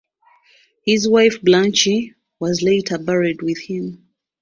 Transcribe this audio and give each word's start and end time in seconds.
His 0.83 1.07
wife 1.07 1.39
Blanche 1.43 2.15
was 2.39 2.63
later 2.63 2.97
buried 2.97 3.43
with 3.43 3.59
him. 3.61 4.07